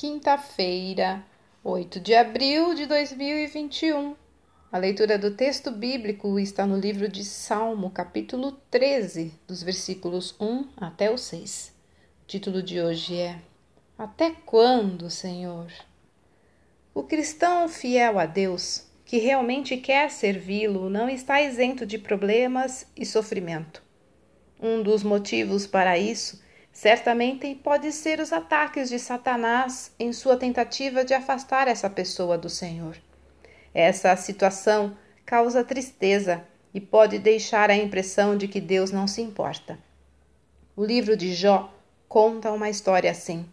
[0.00, 1.22] quinta-feira,
[1.62, 4.16] 8 de abril de 2021.
[4.72, 10.68] A leitura do texto bíblico está no livro de Salmo, capítulo 13, dos versículos 1
[10.78, 11.74] até o 6.
[12.22, 13.38] O título de hoje é
[13.98, 15.70] Até quando, Senhor?
[16.94, 23.04] O cristão fiel a Deus, que realmente quer servi-lo, não está isento de problemas e
[23.04, 23.82] sofrimento.
[24.58, 26.40] Um dos motivos para isso
[26.72, 32.48] Certamente pode ser os ataques de Satanás em sua tentativa de afastar essa pessoa do
[32.48, 32.96] Senhor.
[33.74, 39.78] Essa situação causa tristeza e pode deixar a impressão de que Deus não se importa.
[40.76, 41.72] O livro de Jó
[42.08, 43.44] conta uma história assim.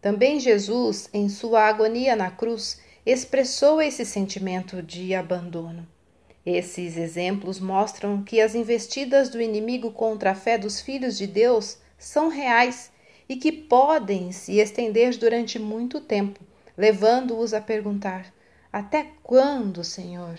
[0.00, 5.86] Também Jesus, em sua agonia na cruz, expressou esse sentimento de abandono.
[6.44, 11.78] Esses exemplos mostram que as investidas do inimigo contra a fé dos filhos de Deus
[12.00, 12.90] são reais
[13.28, 16.40] e que podem se estender durante muito tempo,
[16.76, 18.32] levando-os a perguntar:
[18.72, 20.36] Até quando, Senhor?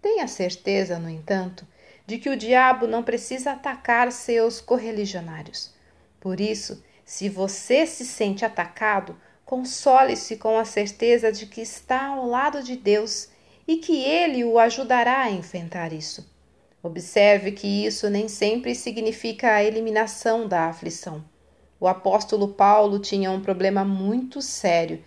[0.00, 1.66] Tenha certeza, no entanto,
[2.06, 5.74] de que o diabo não precisa atacar seus correligionários.
[6.20, 12.26] Por isso, se você se sente atacado, console-se com a certeza de que está ao
[12.26, 13.30] lado de Deus
[13.66, 16.37] e que ele o ajudará a enfrentar isso.
[16.82, 21.24] Observe que isso nem sempre significa a eliminação da aflição.
[21.80, 25.02] O apóstolo Paulo tinha um problema muito sério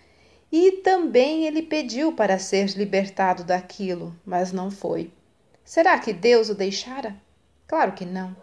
[0.50, 5.10] e também ele pediu para ser libertado daquilo, mas não foi.
[5.64, 7.16] Será que Deus o deixara?
[7.66, 8.36] Claro que não.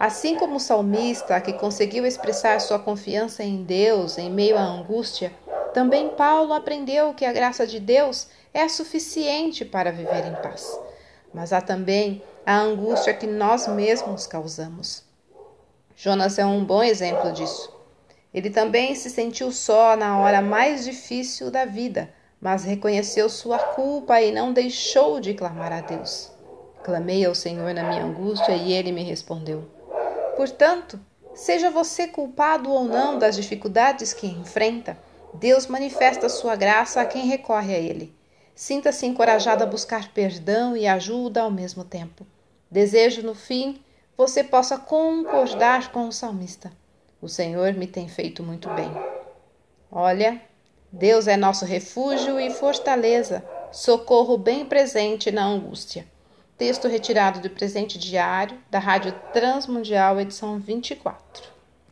[0.00, 5.32] Assim como o salmista que conseguiu expressar sua confiança em Deus em meio à angústia,
[5.72, 10.76] também Paulo aprendeu que a graça de Deus é suficiente para viver em paz.
[11.34, 15.02] Mas há também a angústia que nós mesmos causamos.
[15.96, 17.74] Jonas é um bom exemplo disso.
[18.32, 22.08] Ele também se sentiu só na hora mais difícil da vida,
[22.40, 26.30] mas reconheceu sua culpa e não deixou de clamar a Deus.
[26.82, 29.64] Clamei ao Senhor na minha angústia e ele me respondeu.
[30.36, 31.00] Portanto,
[31.34, 34.98] seja você culpado ou não das dificuldades que enfrenta,
[35.32, 38.14] Deus manifesta sua graça a quem recorre a ele.
[38.54, 42.24] Sinta-se encorajado a buscar perdão e ajuda ao mesmo tempo.
[42.70, 43.80] Desejo, no fim,
[44.16, 46.72] você possa concordar com o salmista.
[47.20, 48.90] O Senhor me tem feito muito bem.
[49.90, 50.40] Olha,
[50.92, 56.06] Deus é nosso refúgio e fortaleza, socorro bem presente na angústia.
[56.56, 61.53] Texto retirado do presente diário da Rádio Transmundial, edição 24.